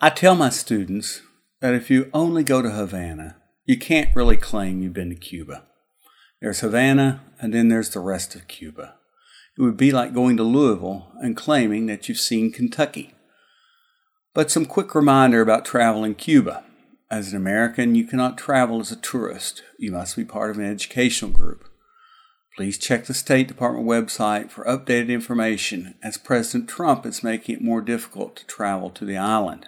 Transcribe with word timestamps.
I 0.00 0.10
tell 0.10 0.36
my 0.36 0.50
students 0.50 1.22
that 1.60 1.74
if 1.74 1.90
you 1.90 2.08
only 2.14 2.44
go 2.44 2.62
to 2.62 2.70
Havana, 2.70 3.34
you 3.64 3.76
can't 3.76 4.14
really 4.14 4.36
claim 4.36 4.80
you've 4.80 4.92
been 4.92 5.10
to 5.10 5.16
Cuba. 5.16 5.64
There's 6.40 6.60
Havana, 6.60 7.24
and 7.40 7.52
then 7.52 7.66
there's 7.66 7.90
the 7.90 7.98
rest 7.98 8.36
of 8.36 8.46
Cuba. 8.46 8.94
It 9.58 9.62
would 9.62 9.76
be 9.76 9.90
like 9.90 10.14
going 10.14 10.36
to 10.36 10.44
Louisville 10.44 11.08
and 11.20 11.36
claiming 11.36 11.86
that 11.86 12.08
you've 12.08 12.20
seen 12.20 12.52
Kentucky. 12.52 13.12
But 14.34 14.52
some 14.52 14.66
quick 14.66 14.94
reminder 14.94 15.40
about 15.40 15.64
travel 15.64 16.04
in 16.04 16.14
Cuba. 16.14 16.62
As 17.10 17.32
an 17.32 17.36
American, 17.36 17.96
you 17.96 18.06
cannot 18.06 18.38
travel 18.38 18.78
as 18.78 18.92
a 18.92 18.96
tourist. 18.96 19.64
You 19.80 19.90
must 19.90 20.14
be 20.14 20.24
part 20.24 20.50
of 20.50 20.58
an 20.58 20.64
educational 20.64 21.32
group. 21.32 21.68
Please 22.56 22.78
check 22.78 23.06
the 23.06 23.14
State 23.14 23.48
Department 23.48 23.88
website 23.88 24.52
for 24.52 24.64
updated 24.64 25.08
information 25.08 25.96
as 26.04 26.18
President 26.18 26.70
Trump 26.70 27.04
is 27.04 27.24
making 27.24 27.56
it 27.56 27.62
more 27.62 27.80
difficult 27.80 28.36
to 28.36 28.46
travel 28.46 28.90
to 28.90 29.04
the 29.04 29.16
island. 29.16 29.66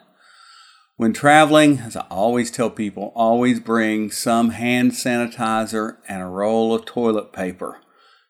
When 1.01 1.15
traveling, 1.15 1.79
as 1.79 1.97
I 1.97 2.05
always 2.11 2.51
tell 2.51 2.69
people, 2.69 3.11
always 3.15 3.59
bring 3.59 4.11
some 4.11 4.51
hand 4.51 4.93
sanitizer 4.93 5.97
and 6.07 6.21
a 6.21 6.27
roll 6.27 6.75
of 6.75 6.85
toilet 6.85 7.33
paper. 7.33 7.81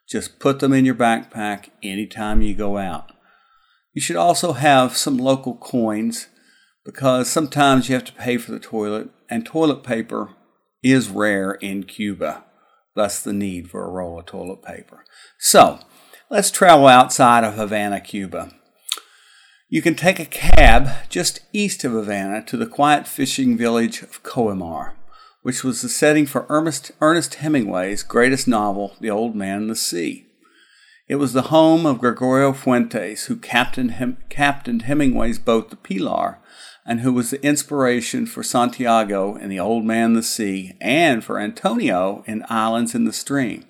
Just 0.08 0.38
put 0.38 0.60
them 0.60 0.72
in 0.72 0.84
your 0.84 0.94
backpack 0.94 1.70
anytime 1.82 2.42
you 2.42 2.54
go 2.54 2.78
out. 2.78 3.10
You 3.92 4.00
should 4.00 4.14
also 4.14 4.52
have 4.52 4.96
some 4.96 5.16
local 5.18 5.56
coins 5.56 6.28
because 6.84 7.28
sometimes 7.28 7.88
you 7.88 7.96
have 7.96 8.04
to 8.04 8.12
pay 8.12 8.36
for 8.36 8.52
the 8.52 8.60
toilet, 8.60 9.10
and 9.28 9.44
toilet 9.44 9.82
paper 9.82 10.36
is 10.80 11.08
rare 11.08 11.54
in 11.54 11.82
Cuba, 11.82 12.44
thus 12.94 13.20
the 13.20 13.32
need 13.32 13.68
for 13.68 13.84
a 13.84 13.90
roll 13.90 14.20
of 14.20 14.26
toilet 14.26 14.62
paper. 14.62 15.04
So, 15.40 15.80
let's 16.30 16.52
travel 16.52 16.86
outside 16.86 17.42
of 17.42 17.54
Havana, 17.54 18.00
Cuba. 18.00 18.52
You 19.72 19.82
can 19.82 19.94
take 19.94 20.18
a 20.18 20.24
cab 20.24 21.08
just 21.08 21.42
east 21.52 21.84
of 21.84 21.92
Havana 21.92 22.42
to 22.46 22.56
the 22.56 22.66
quiet 22.66 23.06
fishing 23.06 23.56
village 23.56 24.02
of 24.02 24.20
Cojímar, 24.24 24.94
which 25.42 25.62
was 25.62 25.80
the 25.80 25.88
setting 25.88 26.26
for 26.26 26.44
Ernest, 26.48 26.90
Ernest 27.00 27.36
Hemingway's 27.36 28.02
greatest 28.02 28.48
novel, 28.48 28.96
The 29.00 29.10
Old 29.10 29.36
Man 29.36 29.58
and 29.58 29.70
the 29.70 29.76
Sea. 29.76 30.26
It 31.06 31.16
was 31.16 31.34
the 31.34 31.50
home 31.52 31.86
of 31.86 32.00
Gregorio 32.00 32.52
Fuentes, 32.52 33.26
who 33.26 33.36
captained, 33.36 33.92
Hem- 33.92 34.16
captained 34.28 34.82
Hemingway's 34.82 35.38
boat, 35.38 35.70
the 35.70 35.76
Pilar, 35.76 36.40
and 36.84 37.02
who 37.02 37.12
was 37.12 37.30
the 37.30 37.40
inspiration 37.46 38.26
for 38.26 38.42
Santiago 38.42 39.36
in 39.36 39.50
The 39.50 39.60
Old 39.60 39.84
Man 39.84 40.06
and 40.06 40.16
the 40.16 40.24
Sea 40.24 40.76
and 40.80 41.22
for 41.22 41.38
Antonio 41.38 42.24
in 42.26 42.44
Islands 42.48 42.96
in 42.96 43.04
the 43.04 43.12
Stream. 43.12 43.66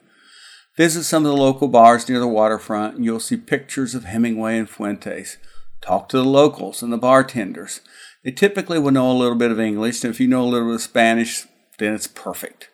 Visit 0.79 1.05
some 1.05 1.27
of 1.27 1.31
the 1.31 1.37
local 1.37 1.69
bars 1.69 2.09
near 2.09 2.21
the 2.21 2.27
waterfront, 2.27 2.97
and 2.97 3.05
you'll 3.05 3.21
see 3.21 3.37
pictures 3.37 3.95
of 3.95 4.05
Hemingway 4.05 4.57
and 4.57 4.71
Fuentes 4.71 5.37
Talk 5.81 6.09
to 6.11 6.19
the 6.19 6.25
locals 6.25 6.83
and 6.83 6.93
the 6.93 6.99
bartenders. 6.99 7.81
They 8.23 8.31
typically 8.31 8.79
will 8.79 8.91
know 8.91 9.11
a 9.11 9.17
little 9.17 9.37
bit 9.37 9.51
of 9.51 9.59
English, 9.59 10.05
and 10.05 10.13
if 10.13 10.21
you 10.21 10.29
know 10.29 10.43
a 10.43 10.49
little 10.49 10.69
bit 10.69 10.75
of 10.75 10.83
Spanish, 10.83 11.47
then 11.79 11.95
it's 11.95 12.07
perfect. 12.07 12.69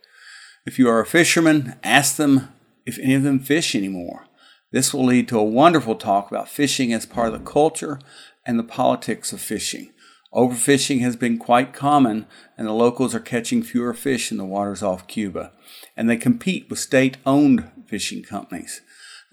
If 0.67 0.79
you 0.79 0.89
are 0.89 1.01
a 1.01 1.07
fisherman, 1.07 1.77
ask 1.85 2.17
them 2.17 2.49
if 2.85 2.99
any 2.99 3.15
of 3.15 3.23
them 3.23 3.39
fish 3.39 3.75
anymore. 3.75 4.27
This 4.73 4.93
will 4.93 5.05
lead 5.05 5.29
to 5.29 5.39
a 5.39 5.45
wonderful 5.45 5.95
talk 5.95 6.31
about 6.31 6.49
fishing 6.49 6.93
as 6.93 7.07
part 7.07 7.33
of 7.33 7.33
the 7.33 7.51
culture 7.51 8.01
and 8.45 8.59
the 8.59 8.65
politics 8.65 9.33
of 9.33 9.41
fishing. 9.41 9.93
Overfishing 10.35 11.01
has 11.01 11.15
been 11.15 11.39
quite 11.39 11.73
common, 11.73 12.27
and 12.59 12.67
the 12.67 12.73
locals 12.73 13.15
are 13.15 13.21
catching 13.21 13.63
fewer 13.63 13.95
fish 13.95 14.33
in 14.33 14.39
the 14.39 14.45
waters 14.45 14.83
off 14.83 15.07
Cuba, 15.07 15.53
and 15.97 16.11
they 16.11 16.17
compete 16.17 16.69
with 16.69 16.81
state 16.81 17.17
owned 17.25 17.71
fishing 17.87 18.23
companies. 18.23 18.83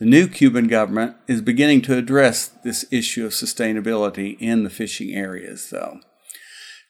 The 0.04 0.10
new 0.10 0.28
Cuban 0.28 0.68
government 0.68 1.16
is 1.30 1.42
beginning 1.42 1.82
to 1.84 1.98
address 1.98 2.48
this 2.62 2.84
issue 2.92 3.26
of 3.26 3.32
sustainability 3.32 4.36
in 4.38 4.66
the 4.66 4.70
fishing 4.70 5.16
areas, 5.16 5.70
though. 5.70 6.02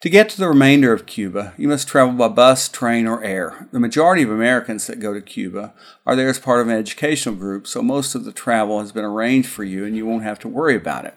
To 0.02 0.10
get 0.10 0.30
to 0.30 0.40
the 0.40 0.48
remainder 0.48 0.92
of 0.92 1.06
Cuba, 1.06 1.54
you 1.56 1.68
must 1.68 1.88
travel 1.88 2.16
by 2.16 2.30
bus, 2.30 2.68
train, 2.68 3.06
or 3.06 3.24
air. 3.24 3.68
The 3.72 3.80
majority 3.80 4.24
of 4.24 4.32
Americans 4.32 4.88
that 4.88 5.00
go 5.00 5.14
to 5.14 5.22
Cuba 5.22 5.76
are 6.08 6.16
there 6.16 6.28
as 6.28 6.40
part 6.40 6.62
of 6.62 6.70
an 6.70 6.76
educational 6.76 7.36
group, 7.36 7.68
so 7.68 7.84
most 7.84 8.16
of 8.16 8.26
the 8.26 8.32
travel 8.32 8.80
has 8.80 8.92
been 8.92 9.06
arranged 9.06 9.48
for 9.48 9.64
you 9.64 9.86
and 9.86 9.96
you 9.96 10.08
won't 10.08 10.24
have 10.24 10.40
to 10.40 10.48
worry 10.48 10.76
about 10.76 11.06
it. 11.06 11.14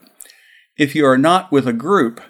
If 0.77 0.93
you 0.93 1.03
are 1.03 1.17
not 1.17 1.51
with 1.51 1.67
a 1.67 1.73
group, 1.73 2.21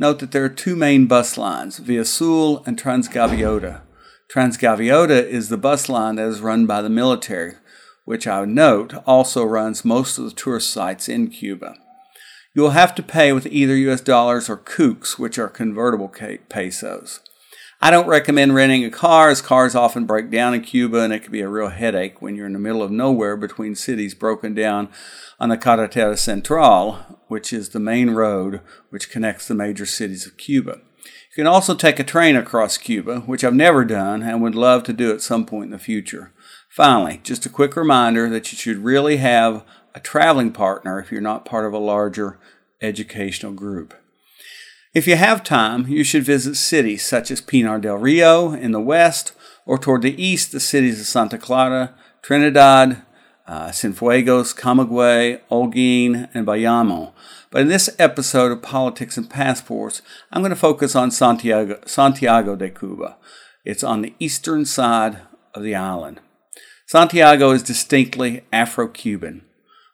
note 0.00 0.18
that 0.18 0.32
there 0.32 0.44
are 0.44 0.48
two 0.48 0.74
main 0.74 1.06
bus 1.06 1.38
lines, 1.38 1.78
Viazul 1.78 2.66
and 2.66 2.76
Transgaviota. 2.76 3.82
Transgaviota 4.28 5.24
is 5.24 5.48
the 5.48 5.56
bus 5.56 5.88
line 5.88 6.16
that 6.16 6.26
is 6.26 6.40
run 6.40 6.66
by 6.66 6.82
the 6.82 6.90
military, 6.90 7.54
which 8.04 8.26
I 8.26 8.44
note 8.44 8.94
also 9.06 9.44
runs 9.44 9.84
most 9.84 10.18
of 10.18 10.24
the 10.24 10.30
tourist 10.30 10.70
sites 10.70 11.08
in 11.08 11.28
Cuba. 11.28 11.74
You 12.54 12.62
will 12.62 12.70
have 12.70 12.94
to 12.96 13.02
pay 13.02 13.32
with 13.32 13.46
either 13.46 13.74
US 13.76 14.00
dollars 14.00 14.50
or 14.50 14.56
cucs, 14.56 15.18
which 15.18 15.38
are 15.38 15.48
convertible 15.48 16.08
pesos. 16.48 17.20
I 17.84 17.90
don't 17.90 18.06
recommend 18.06 18.54
renting 18.54 18.84
a 18.84 18.90
car 18.90 19.28
as 19.28 19.40
cars 19.40 19.74
often 19.74 20.06
break 20.06 20.30
down 20.30 20.54
in 20.54 20.60
Cuba 20.60 21.00
and 21.00 21.12
it 21.12 21.24
can 21.24 21.32
be 21.32 21.40
a 21.40 21.48
real 21.48 21.68
headache 21.68 22.22
when 22.22 22.36
you're 22.36 22.46
in 22.46 22.52
the 22.52 22.60
middle 22.60 22.80
of 22.80 22.92
nowhere 22.92 23.36
between 23.36 23.74
cities 23.74 24.14
broken 24.14 24.54
down 24.54 24.88
on 25.40 25.48
the 25.48 25.56
Carretera 25.56 26.16
Central, 26.16 26.92
which 27.26 27.52
is 27.52 27.70
the 27.70 27.80
main 27.80 28.10
road 28.10 28.60
which 28.90 29.10
connects 29.10 29.48
the 29.48 29.54
major 29.56 29.84
cities 29.84 30.26
of 30.26 30.36
Cuba. 30.36 30.80
You 31.04 31.42
can 31.42 31.48
also 31.48 31.74
take 31.74 31.98
a 31.98 32.04
train 32.04 32.36
across 32.36 32.78
Cuba, 32.78 33.20
which 33.20 33.42
I've 33.42 33.52
never 33.52 33.84
done 33.84 34.22
and 34.22 34.40
would 34.42 34.54
love 34.54 34.84
to 34.84 34.92
do 34.92 35.10
at 35.12 35.20
some 35.20 35.44
point 35.44 35.64
in 35.64 35.70
the 35.72 35.78
future. 35.78 36.32
Finally, 36.72 37.20
just 37.22 37.44
a 37.44 37.50
quick 37.50 37.76
reminder 37.76 38.30
that 38.30 38.50
you 38.50 38.56
should 38.56 38.78
really 38.78 39.18
have 39.18 39.62
a 39.94 40.00
traveling 40.00 40.50
partner 40.50 40.98
if 40.98 41.12
you're 41.12 41.20
not 41.20 41.44
part 41.44 41.66
of 41.66 41.74
a 41.74 41.78
larger 41.78 42.38
educational 42.80 43.52
group. 43.52 43.92
If 44.94 45.06
you 45.06 45.16
have 45.16 45.44
time, 45.44 45.86
you 45.86 46.02
should 46.02 46.24
visit 46.24 46.54
cities 46.54 47.04
such 47.04 47.30
as 47.30 47.42
Pinar 47.42 47.78
del 47.78 47.96
Rio 47.96 48.54
in 48.54 48.72
the 48.72 48.80
west, 48.80 49.32
or 49.66 49.76
toward 49.76 50.00
the 50.00 50.22
east, 50.22 50.50
the 50.50 50.60
cities 50.60 50.98
of 50.98 51.06
Santa 51.06 51.36
Clara, 51.36 51.94
Trinidad, 52.22 53.02
uh, 53.46 53.68
Cienfuegos, 53.68 54.56
Camagüey, 54.56 55.42
Holguín, 55.50 56.30
and 56.32 56.46
Bayamo. 56.46 57.12
But 57.50 57.60
in 57.60 57.68
this 57.68 57.94
episode 57.98 58.50
of 58.50 58.62
Politics 58.62 59.18
and 59.18 59.28
Passports, 59.28 60.00
I'm 60.32 60.40
going 60.40 60.48
to 60.48 60.56
focus 60.56 60.96
on 60.96 61.10
Santiago, 61.10 61.80
Santiago 61.84 62.56
de 62.56 62.70
Cuba. 62.70 63.18
It's 63.62 63.84
on 63.84 64.00
the 64.00 64.14
eastern 64.18 64.64
side 64.64 65.20
of 65.52 65.62
the 65.62 65.74
island. 65.74 66.20
Santiago 66.92 67.52
is 67.52 67.62
distinctly 67.62 68.42
Afro 68.52 68.86
Cuban. 68.86 69.40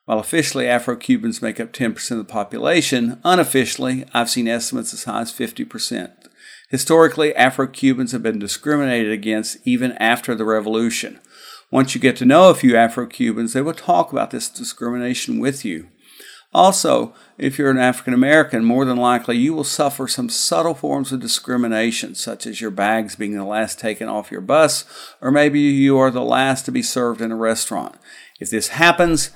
While 0.06 0.18
officially 0.18 0.66
Afro 0.66 0.96
Cubans 0.96 1.40
make 1.40 1.60
up 1.60 1.72
10% 1.72 2.10
of 2.10 2.18
the 2.18 2.24
population, 2.24 3.20
unofficially, 3.22 4.04
I've 4.12 4.28
seen 4.28 4.48
estimates 4.48 4.92
as 4.92 5.04
high 5.04 5.20
as 5.20 5.32
50%. 5.32 6.10
Historically, 6.70 7.32
Afro 7.36 7.68
Cubans 7.68 8.10
have 8.10 8.24
been 8.24 8.40
discriminated 8.40 9.12
against 9.12 9.58
even 9.64 9.92
after 9.98 10.34
the 10.34 10.44
revolution. 10.44 11.20
Once 11.70 11.94
you 11.94 12.00
get 12.00 12.16
to 12.16 12.24
know 12.24 12.50
a 12.50 12.54
few 12.56 12.76
Afro 12.76 13.06
Cubans, 13.06 13.52
they 13.52 13.62
will 13.62 13.74
talk 13.74 14.10
about 14.10 14.32
this 14.32 14.48
discrimination 14.48 15.38
with 15.38 15.64
you. 15.64 15.86
Also, 16.54 17.14
if 17.36 17.58
you're 17.58 17.70
an 17.70 17.78
African 17.78 18.14
American, 18.14 18.64
more 18.64 18.84
than 18.84 18.96
likely 18.96 19.36
you 19.36 19.52
will 19.52 19.64
suffer 19.64 20.08
some 20.08 20.30
subtle 20.30 20.74
forms 20.74 21.12
of 21.12 21.20
discrimination, 21.20 22.14
such 22.14 22.46
as 22.46 22.60
your 22.60 22.70
bags 22.70 23.16
being 23.16 23.34
the 23.34 23.44
last 23.44 23.78
taken 23.78 24.08
off 24.08 24.30
your 24.30 24.40
bus, 24.40 24.84
or 25.20 25.30
maybe 25.30 25.60
you 25.60 25.98
are 25.98 26.10
the 26.10 26.22
last 26.22 26.64
to 26.64 26.72
be 26.72 26.82
served 26.82 27.20
in 27.20 27.30
a 27.30 27.36
restaurant. 27.36 27.96
If 28.40 28.48
this 28.48 28.68
happens, 28.68 29.30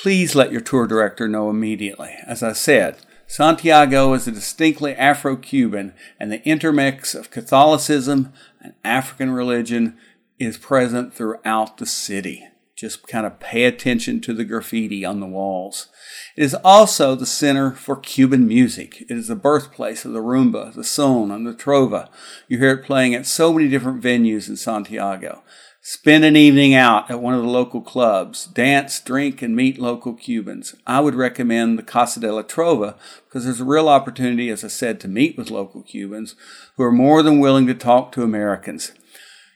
please 0.00 0.36
let 0.36 0.52
your 0.52 0.60
tour 0.60 0.86
director 0.86 1.26
know 1.26 1.50
immediately. 1.50 2.14
As 2.24 2.42
I 2.42 2.52
said, 2.52 2.98
Santiago 3.26 4.14
is 4.14 4.26
a 4.28 4.32
distinctly 4.32 4.94
Afro 4.94 5.36
Cuban, 5.36 5.92
and 6.20 6.30
the 6.30 6.42
intermix 6.48 7.14
of 7.14 7.30
Catholicism 7.30 8.32
and 8.60 8.74
African 8.84 9.32
religion 9.32 9.98
is 10.38 10.56
present 10.56 11.12
throughout 11.12 11.78
the 11.78 11.86
city. 11.86 12.46
Just 12.78 13.08
kind 13.08 13.26
of 13.26 13.40
pay 13.40 13.64
attention 13.64 14.20
to 14.20 14.32
the 14.32 14.44
graffiti 14.44 15.04
on 15.04 15.18
the 15.18 15.26
walls. 15.26 15.88
It 16.36 16.44
is 16.44 16.54
also 16.62 17.16
the 17.16 17.26
center 17.26 17.72
for 17.72 17.96
Cuban 17.96 18.46
music. 18.46 19.00
It 19.00 19.16
is 19.16 19.26
the 19.26 19.34
birthplace 19.34 20.04
of 20.04 20.12
the 20.12 20.20
rumba, 20.20 20.72
the 20.72 20.84
son, 20.84 21.32
and 21.32 21.44
the 21.44 21.54
trova. 21.54 22.08
You 22.46 22.58
hear 22.58 22.70
it 22.70 22.84
playing 22.84 23.16
at 23.16 23.26
so 23.26 23.52
many 23.52 23.68
different 23.68 24.00
venues 24.00 24.48
in 24.48 24.56
Santiago. 24.56 25.42
Spend 25.80 26.22
an 26.22 26.36
evening 26.36 26.72
out 26.72 27.10
at 27.10 27.20
one 27.20 27.34
of 27.34 27.42
the 27.42 27.48
local 27.48 27.80
clubs. 27.80 28.46
Dance, 28.46 29.00
drink, 29.00 29.42
and 29.42 29.56
meet 29.56 29.80
local 29.80 30.14
Cubans. 30.14 30.76
I 30.86 31.00
would 31.00 31.16
recommend 31.16 31.80
the 31.80 31.82
Casa 31.82 32.20
de 32.20 32.32
la 32.32 32.42
Trova 32.42 32.96
because 33.26 33.44
there's 33.44 33.60
a 33.60 33.64
real 33.64 33.88
opportunity, 33.88 34.50
as 34.50 34.62
I 34.62 34.68
said, 34.68 35.00
to 35.00 35.08
meet 35.08 35.36
with 35.36 35.50
local 35.50 35.82
Cubans 35.82 36.36
who 36.76 36.84
are 36.84 36.92
more 36.92 37.24
than 37.24 37.40
willing 37.40 37.66
to 37.66 37.74
talk 37.74 38.12
to 38.12 38.22
Americans. 38.22 38.92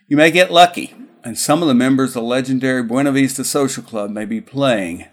You 0.09 0.17
may 0.17 0.33
get 0.33 0.51
lucky 0.51 0.97
and 1.25 1.39
some 1.39 1.63
of 1.63 1.69
the 1.69 1.75
members 1.75 2.11
of 2.11 2.15
the 2.15 2.23
legendary 2.23 2.83
Buena 2.83 3.13
Vista 3.13 3.45
Social 3.45 3.83
Club 3.83 4.11
may 4.11 4.25
be 4.25 4.41
playing 4.41 5.07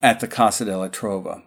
at 0.00 0.20
the 0.20 0.28
Casa 0.28 0.64
de 0.64 0.76
la 0.76 0.88
Trova. 0.88 1.42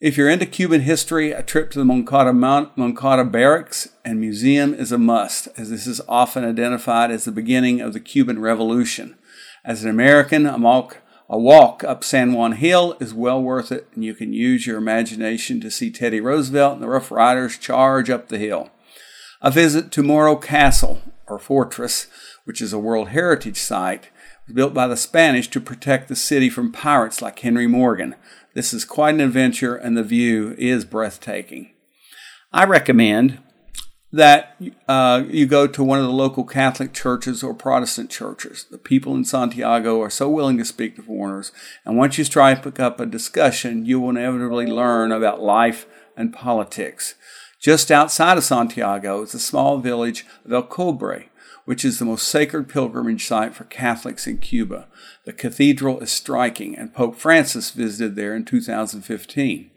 If 0.00 0.16
you're 0.16 0.30
into 0.30 0.46
Cuban 0.46 0.80
history, 0.80 1.30
a 1.30 1.42
trip 1.42 1.70
to 1.70 1.78
the 1.78 1.84
Moncada, 1.84 2.32
Mount, 2.32 2.76
Moncada 2.76 3.22
Barracks 3.22 3.90
and 4.02 4.18
Museum 4.18 4.72
is 4.72 4.90
a 4.90 4.98
must, 4.98 5.48
as 5.58 5.68
this 5.68 5.86
is 5.86 6.00
often 6.08 6.42
identified 6.42 7.10
as 7.10 7.24
the 7.24 7.32
beginning 7.32 7.80
of 7.82 7.92
the 7.92 8.00
Cuban 8.00 8.40
Revolution. 8.40 9.16
As 9.62 9.84
an 9.84 9.90
American, 9.90 10.46
I'm 10.46 10.64
A 10.64 10.88
walk 11.28 11.84
up 11.84 12.02
San 12.02 12.32
Juan 12.32 12.52
Hill 12.52 12.96
is 12.98 13.12
well 13.12 13.42
worth 13.42 13.70
it, 13.70 13.88
and 13.94 14.02
you 14.02 14.14
can 14.14 14.32
use 14.32 14.66
your 14.66 14.78
imagination 14.78 15.60
to 15.60 15.70
see 15.70 15.90
Teddy 15.90 16.20
Roosevelt 16.20 16.74
and 16.74 16.82
the 16.82 16.88
Rough 16.88 17.10
Riders 17.10 17.58
charge 17.58 18.08
up 18.08 18.28
the 18.28 18.38
hill. 18.38 18.70
A 19.42 19.50
visit 19.50 19.92
to 19.92 20.02
Morro 20.02 20.34
Castle, 20.34 21.02
or 21.30 21.38
Fortress, 21.38 22.08
which 22.44 22.60
is 22.60 22.72
a 22.72 22.78
World 22.78 23.08
Heritage 23.08 23.58
Site, 23.58 24.10
was 24.46 24.54
built 24.54 24.74
by 24.74 24.86
the 24.86 24.96
Spanish 24.96 25.48
to 25.48 25.60
protect 25.60 26.08
the 26.08 26.16
city 26.16 26.50
from 26.50 26.72
pirates 26.72 27.22
like 27.22 27.38
Henry 27.38 27.66
Morgan. 27.66 28.16
This 28.54 28.74
is 28.74 28.84
quite 28.84 29.14
an 29.14 29.20
adventure, 29.20 29.76
and 29.76 29.96
the 29.96 30.02
view 30.02 30.54
is 30.58 30.84
breathtaking. 30.84 31.70
I 32.52 32.64
recommend 32.64 33.38
that 34.12 34.56
uh, 34.88 35.22
you 35.28 35.46
go 35.46 35.68
to 35.68 35.84
one 35.84 36.00
of 36.00 36.04
the 36.04 36.10
local 36.10 36.42
Catholic 36.42 36.92
churches 36.92 37.44
or 37.44 37.54
Protestant 37.54 38.10
churches. 38.10 38.66
The 38.68 38.78
people 38.78 39.14
in 39.14 39.24
Santiago 39.24 40.00
are 40.00 40.10
so 40.10 40.28
willing 40.28 40.58
to 40.58 40.64
speak 40.64 40.96
to 40.96 41.02
foreigners, 41.02 41.52
and 41.84 41.96
once 41.96 42.18
you 42.18 42.24
strike 42.24 42.80
up 42.80 42.98
a 42.98 43.06
discussion, 43.06 43.86
you 43.86 44.00
will 44.00 44.10
inevitably 44.10 44.66
learn 44.66 45.12
about 45.12 45.40
life 45.40 45.86
and 46.16 46.32
politics. 46.32 47.14
Just 47.60 47.90
outside 47.90 48.38
of 48.38 48.44
Santiago 48.44 49.20
is 49.20 49.32
the 49.32 49.38
small 49.38 49.76
village 49.80 50.24
of 50.46 50.52
El 50.52 50.62
Cobre, 50.62 51.26
which 51.66 51.84
is 51.84 51.98
the 51.98 52.06
most 52.06 52.26
sacred 52.26 52.70
pilgrimage 52.70 53.26
site 53.26 53.54
for 53.54 53.64
Catholics 53.64 54.26
in 54.26 54.38
Cuba. 54.38 54.88
The 55.26 55.34
cathedral 55.34 56.00
is 56.00 56.10
striking, 56.10 56.74
and 56.74 56.94
Pope 56.94 57.16
Francis 57.16 57.70
visited 57.70 58.16
there 58.16 58.34
in 58.34 58.46
2015. 58.46 59.70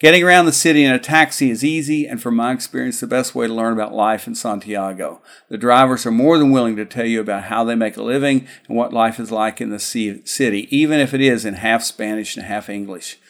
Getting 0.00 0.24
around 0.24 0.46
the 0.46 0.52
city 0.52 0.82
in 0.82 0.92
a 0.92 0.98
taxi 0.98 1.48
is 1.48 1.62
easy, 1.62 2.08
and 2.08 2.20
from 2.20 2.34
my 2.34 2.50
experience, 2.50 2.98
the 2.98 3.06
best 3.06 3.36
way 3.36 3.46
to 3.46 3.54
learn 3.54 3.72
about 3.72 3.94
life 3.94 4.26
in 4.26 4.34
Santiago. 4.34 5.22
The 5.48 5.56
drivers 5.56 6.04
are 6.04 6.10
more 6.10 6.38
than 6.38 6.50
willing 6.50 6.74
to 6.74 6.84
tell 6.84 7.06
you 7.06 7.20
about 7.20 7.44
how 7.44 7.62
they 7.62 7.76
make 7.76 7.96
a 7.96 8.02
living 8.02 8.48
and 8.66 8.76
what 8.76 8.92
life 8.92 9.20
is 9.20 9.30
like 9.30 9.60
in 9.60 9.70
the 9.70 9.78
city, 9.78 10.76
even 10.76 10.98
if 10.98 11.14
it 11.14 11.20
is 11.20 11.44
in 11.44 11.54
half 11.54 11.84
Spanish 11.84 12.36
and 12.36 12.44
half 12.44 12.68
English. 12.68 13.20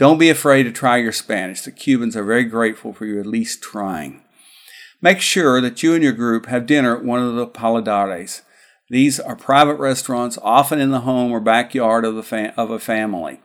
Don't 0.00 0.16
be 0.16 0.30
afraid 0.30 0.62
to 0.62 0.72
try 0.72 0.96
your 0.96 1.12
Spanish. 1.12 1.60
The 1.60 1.70
Cubans 1.70 2.16
are 2.16 2.24
very 2.24 2.44
grateful 2.44 2.94
for 2.94 3.04
you 3.04 3.20
at 3.20 3.26
least 3.26 3.60
trying. 3.60 4.22
Make 5.02 5.20
sure 5.20 5.60
that 5.60 5.82
you 5.82 5.92
and 5.92 6.02
your 6.02 6.14
group 6.14 6.46
have 6.46 6.64
dinner 6.64 6.96
at 6.96 7.04
one 7.04 7.22
of 7.22 7.34
the 7.34 7.46
paladares. 7.46 8.40
These 8.88 9.20
are 9.20 9.36
private 9.36 9.74
restaurants, 9.74 10.38
often 10.40 10.80
in 10.80 10.90
the 10.90 11.00
home 11.00 11.32
or 11.32 11.38
backyard 11.38 12.06
of, 12.06 12.14
the 12.14 12.54
of 12.56 12.70
a 12.70 12.78
family. 12.78 13.42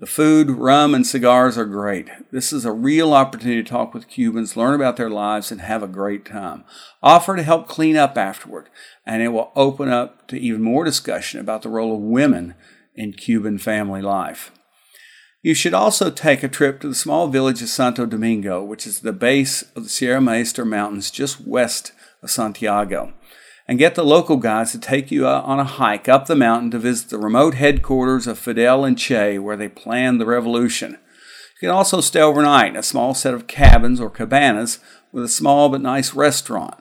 The 0.00 0.06
food, 0.06 0.48
rum, 0.48 0.94
and 0.94 1.06
cigars 1.06 1.58
are 1.58 1.66
great. 1.66 2.08
This 2.32 2.54
is 2.54 2.64
a 2.64 2.72
real 2.72 3.12
opportunity 3.12 3.62
to 3.62 3.68
talk 3.68 3.92
with 3.92 4.08
Cubans, 4.08 4.56
learn 4.56 4.74
about 4.74 4.96
their 4.96 5.10
lives, 5.10 5.52
and 5.52 5.60
have 5.60 5.82
a 5.82 5.86
great 5.86 6.24
time. 6.24 6.64
Offer 7.02 7.36
to 7.36 7.42
help 7.42 7.68
clean 7.68 7.98
up 7.98 8.16
afterward, 8.16 8.70
and 9.04 9.20
it 9.20 9.28
will 9.28 9.52
open 9.54 9.90
up 9.90 10.26
to 10.28 10.40
even 10.40 10.62
more 10.62 10.84
discussion 10.84 11.38
about 11.38 11.60
the 11.60 11.68
role 11.68 11.94
of 11.94 12.00
women 12.00 12.54
in 12.94 13.12
Cuban 13.12 13.58
family 13.58 14.00
life. 14.00 14.52
You 15.48 15.54
should 15.54 15.72
also 15.72 16.10
take 16.10 16.42
a 16.42 16.48
trip 16.48 16.78
to 16.80 16.88
the 16.88 16.94
small 16.94 17.28
village 17.28 17.62
of 17.62 17.70
Santo 17.70 18.04
Domingo, 18.04 18.62
which 18.62 18.86
is 18.86 19.00
the 19.00 19.14
base 19.14 19.62
of 19.74 19.84
the 19.84 19.88
Sierra 19.88 20.20
Maestra 20.20 20.66
Mountains 20.66 21.10
just 21.10 21.40
west 21.40 21.92
of 22.22 22.30
Santiago 22.30 23.14
and 23.66 23.78
get 23.78 23.94
the 23.94 24.04
local 24.04 24.36
guides 24.36 24.72
to 24.72 24.78
take 24.78 25.10
you 25.10 25.26
on 25.26 25.58
a 25.58 25.64
hike 25.64 26.06
up 26.06 26.26
the 26.26 26.36
mountain 26.36 26.70
to 26.72 26.78
visit 26.78 27.08
the 27.08 27.16
remote 27.16 27.54
headquarters 27.54 28.26
of 28.26 28.38
Fidel 28.38 28.84
and 28.84 28.98
Che, 28.98 29.38
where 29.38 29.56
they 29.56 29.70
planned 29.70 30.20
the 30.20 30.26
revolution. 30.26 30.98
You 31.62 31.68
can 31.68 31.70
also 31.70 32.02
stay 32.02 32.20
overnight 32.20 32.72
in 32.72 32.76
a 32.76 32.82
small 32.82 33.14
set 33.14 33.32
of 33.32 33.46
cabins 33.46 34.02
or 34.02 34.10
cabanas 34.10 34.80
with 35.12 35.24
a 35.24 35.28
small 35.28 35.70
but 35.70 35.80
nice 35.80 36.12
restaurant. 36.12 36.74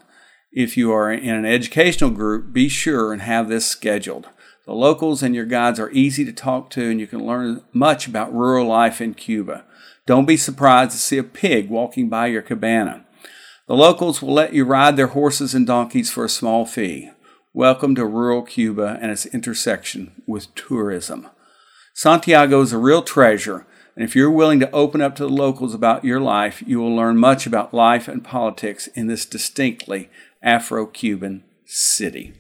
If 0.51 0.75
you 0.75 0.91
are 0.91 1.09
in 1.09 1.35
an 1.35 1.45
educational 1.45 2.09
group, 2.09 2.51
be 2.51 2.67
sure 2.67 3.13
and 3.13 3.21
have 3.21 3.47
this 3.47 3.65
scheduled. 3.65 4.27
The 4.67 4.73
locals 4.73 5.23
and 5.23 5.33
your 5.33 5.45
guides 5.45 5.79
are 5.79 5.89
easy 5.91 6.25
to 6.25 6.33
talk 6.33 6.69
to, 6.71 6.91
and 6.91 6.99
you 6.99 7.07
can 7.07 7.25
learn 7.25 7.61
much 7.71 8.05
about 8.05 8.35
rural 8.35 8.67
life 8.67 8.99
in 8.99 9.13
Cuba. 9.13 9.63
Don't 10.05 10.25
be 10.25 10.35
surprised 10.35 10.91
to 10.91 10.97
see 10.97 11.17
a 11.17 11.23
pig 11.23 11.69
walking 11.69 12.09
by 12.09 12.27
your 12.27 12.41
cabana. 12.41 13.05
The 13.67 13.75
locals 13.75 14.21
will 14.21 14.33
let 14.33 14.51
you 14.51 14.65
ride 14.65 14.97
their 14.97 15.07
horses 15.07 15.55
and 15.55 15.65
donkeys 15.65 16.11
for 16.11 16.25
a 16.25 16.29
small 16.29 16.65
fee. 16.65 17.11
Welcome 17.53 17.95
to 17.95 18.05
rural 18.05 18.41
Cuba 18.41 18.99
and 19.01 19.09
its 19.09 19.25
intersection 19.27 20.21
with 20.27 20.53
tourism. 20.53 21.29
Santiago 21.93 22.59
is 22.59 22.73
a 22.73 22.77
real 22.77 23.03
treasure, 23.03 23.65
and 23.95 24.03
if 24.03 24.17
you're 24.17 24.29
willing 24.29 24.59
to 24.59 24.71
open 24.71 24.99
up 24.99 25.15
to 25.15 25.23
the 25.23 25.29
locals 25.29 25.73
about 25.73 26.03
your 26.03 26.19
life, 26.19 26.61
you 26.67 26.79
will 26.79 26.93
learn 26.93 27.17
much 27.17 27.47
about 27.47 27.73
life 27.73 28.09
and 28.09 28.21
politics 28.21 28.87
in 28.87 29.07
this 29.07 29.25
distinctly 29.25 30.09
Afro 30.43 30.85
Cuban 30.87 31.45
city. 31.63 32.33